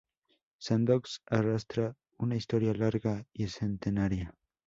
Sandoz 0.57 1.21
arrastra 1.27 1.95
una 2.17 2.35
historia 2.35 2.73
larga 2.73 3.23
y 3.33 3.45
centenaria. 3.49 4.33